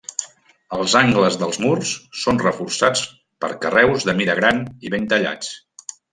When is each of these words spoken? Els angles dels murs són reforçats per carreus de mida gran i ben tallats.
Els 0.77 0.93
angles 1.01 1.35
dels 1.41 1.59
murs 1.63 1.91
són 2.21 2.41
reforçats 2.45 3.05
per 3.45 3.51
carreus 3.67 4.09
de 4.11 4.17
mida 4.23 4.39
gran 4.43 4.65
i 4.89 4.95
ben 4.97 5.09
tallats. 5.15 5.55